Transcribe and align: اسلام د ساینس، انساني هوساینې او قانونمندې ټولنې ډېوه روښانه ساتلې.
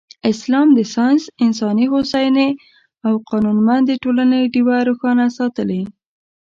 اسلام 0.31 0.67
د 0.77 0.79
ساینس، 0.93 1.23
انساني 1.45 1.85
هوساینې 1.93 2.49
او 3.05 3.13
قانونمندې 3.29 3.93
ټولنې 4.03 4.41
ډېوه 4.53 4.77
روښانه 4.87 5.25
ساتلې. 5.37 5.81